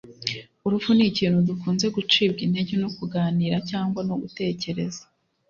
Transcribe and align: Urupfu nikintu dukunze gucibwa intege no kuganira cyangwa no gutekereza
Urupfu 0.65 0.89
nikintu 0.97 1.37
dukunze 1.49 1.85
gucibwa 1.95 2.39
intege 2.47 2.73
no 2.81 2.89
kuganira 2.97 3.57
cyangwa 3.69 3.99
no 4.07 4.15
gutekereza 4.21 5.01